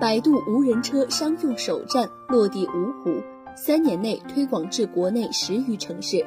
[0.00, 3.22] 百度无人车商用首站落地芜湖，
[3.54, 6.24] 三年内推广至国内十余城市。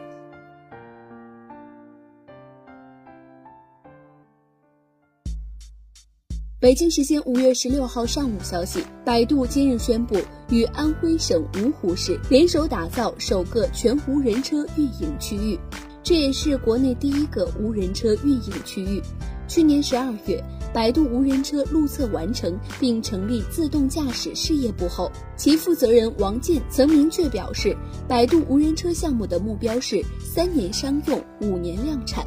[6.59, 10.19] 北京时间五月十六号上午消息，百度今日宣布
[10.51, 15.59] 与安徽省芜湖市联手打造首个全无人车运营区域，
[16.03, 19.01] 这也是国内第一个无人车运营区域。
[19.45, 20.41] 去年十二月，
[20.73, 32.25] 百度无人车路测完成并成立自动驾驶事业部后，其负责人王健曾明确表示，百度无人车项目的目标是三年商用、五年量产。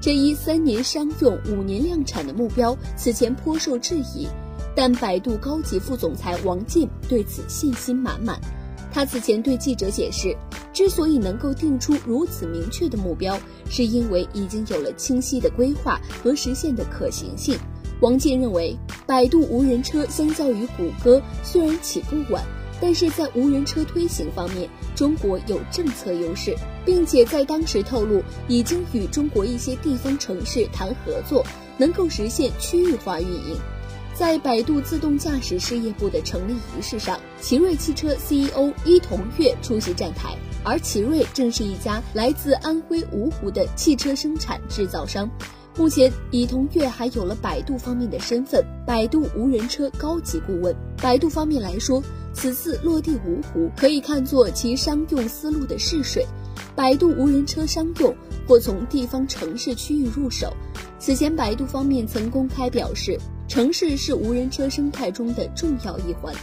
[0.00, 4.26] 这一三年商用、五年量产的目标此前颇受质疑，
[4.74, 8.40] 但百度高级副总裁王健对此信心满满。
[8.92, 10.36] 他此前对记者解释，
[10.72, 13.40] 之所以能够定出如此明确的目标，
[13.70, 17.58] 是因为已经有了清晰的规划和实现的可行性。
[18.00, 18.76] 王健认为，
[19.06, 22.44] 百度无人车相较于谷歌虽然起步晚，
[22.80, 26.54] 但是在无人车推行方面，中国有政策优势，
[26.84, 31.46] 并且在当时透露已经与中国一些地方城市谈合作，
[31.78, 33.56] 能够实现区域化运营。
[34.14, 40.36] 在百度自动驾驶事业部的成立仪式上，奇瑞汽车 CEO 伊同跃出席站台。
[40.62, 45.28] 而奇瑞正是一家来自安徽芜湖的汽车生产制造商。
[45.76, 50.76] 目前，伊同岳还有了百度方面的身份——百度无人车高级顾问。
[50.98, 52.02] 百度方面来说，
[52.34, 56.26] 此次落地芜湖可以看作其商用思路的试水。
[56.76, 58.14] 百度无人车商用
[58.46, 60.54] 或从地方城市区域入手。
[61.02, 63.18] 此前，百度方面曾公开表示。
[63.48, 66.34] 城市是无人车生态中的重要一环，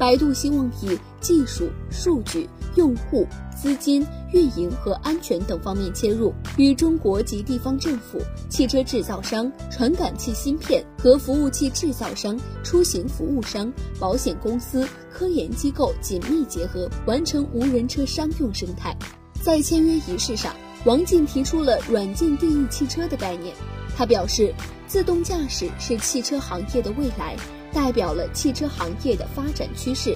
[0.00, 8.18] 百度希望以技术、数据、用户、资金、运营和安全等方面切入，与中国及地方政府、
[8.48, 18.96] 汽车制造商、传感器芯片和服务器制造商、出行服务商、保险公司、科研机构紧密结合，完成无人车商用生态。
[19.40, 20.52] 在签约仪式上，
[20.84, 23.54] 王进提出了软件定义汽车的概念。
[23.96, 24.52] 他表示，
[24.86, 27.34] 自动驾驶是汽车行业的未来，
[27.72, 30.14] 代表了汽车行业的发展趋势。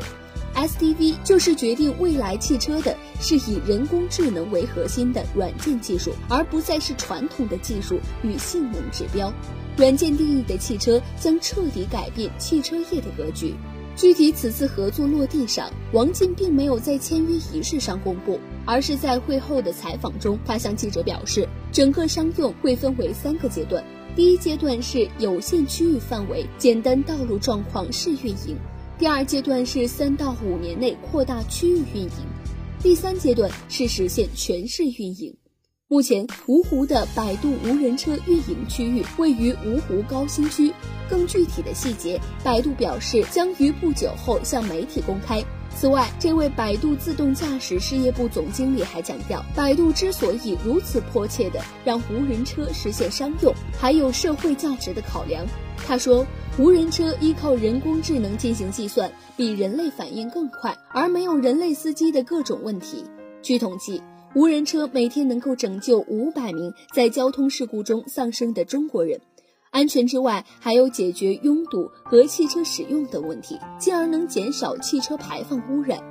[0.55, 9.33] SDV 就是决定未来汽车的，是以人工智能为核心的软件技术，而不再是传统的技术与性能指标。
[9.77, 13.55] 软件定义的汽车将彻底改变汽车业的格局。
[13.97, 23.85] 具体此次合作落地上，王进并没有在签约仪式上公布，而是在会后的采访中，他向记者表示，整个商用会分为三个阶段，
[24.17, 28.57] 第一阶段是有限区域范围、简单道路状况试运营，
[28.99, 32.11] 第二阶段是三到五年内扩大区域运营，
[32.83, 35.37] 第三阶段是实现全市运营。
[35.87, 40.73] 目前，芜湖的百度无人车运营区域位于芜湖高新区。
[41.09, 45.45] 更具体的细节，百度表示将于不久后向媒体公开。
[45.75, 55.47] 此外，这位百度自动驾驶事业部总经理还强调，百度之所以如此迫切地让无人车实现商用，还有社会价值的考量。
[55.87, 56.27] 他说，
[56.59, 63.05] 无人车依靠人工智能进行计算，比人类反应更快，而没有人类司机的各种问题。
[63.41, 64.03] 据统计。
[64.33, 69.21] 无人车每天能够拯救五百名在交通事故中丧生的中国人，
[69.71, 76.03] 安全之外，还有解决拥堵和汽车使用等问题，进而能减少汽车排放污染。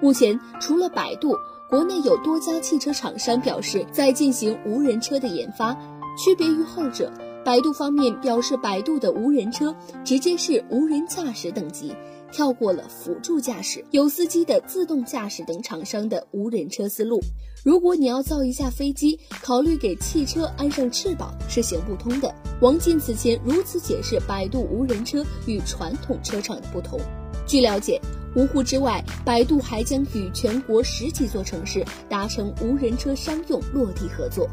[0.00, 1.34] 目前，除了百度，
[1.68, 5.76] 国内有多家汽车厂商表示在进行无人车的研发。
[6.16, 7.12] 区别于后者，
[7.44, 11.92] 百度方面表示，百度的无人车直接是无人驾驶等级。
[12.32, 17.20] 跳过了辅助驾驶、有司机的自动驾驶等厂商的无人车思路。
[17.64, 22.34] 如果你要造一架飞机，考虑给汽车安上翅膀是行不通的。
[22.60, 26.98] 王进此前如此解释百度无人车与传统车厂的不同。
[27.46, 28.00] 据了解，
[28.36, 34.48] 芜湖之外，百度还将与全国十几座城市达成无人车商用落地合作。